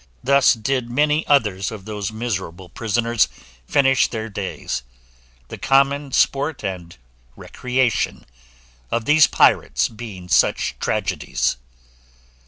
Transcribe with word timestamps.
Thus 0.23 0.55
did 0.55 0.89
many 0.89 1.27
others 1.27 1.69
of 1.69 1.85
those 1.85 2.11
miserable 2.11 2.69
prisoners 2.69 3.27
finish 3.67 4.07
their 4.07 4.29
days, 4.29 4.81
the 5.49 5.59
common 5.59 6.11
sport 6.11 6.63
and 6.63 6.97
recreation 7.35 8.25
of 8.89 9.05
these 9.05 9.27
pirates 9.27 9.89
being 9.89 10.27
such 10.27 10.73
tragedies. 10.79 11.57